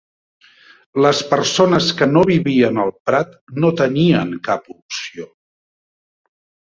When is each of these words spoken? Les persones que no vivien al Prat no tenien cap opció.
Les 1.05 1.19
persones 1.33 1.91
que 1.99 2.07
no 2.13 2.23
vivien 2.31 2.79
al 2.85 2.91
Prat 3.09 3.37
no 3.65 3.71
tenien 3.83 4.33
cap 4.49 4.67
opció. 4.77 5.29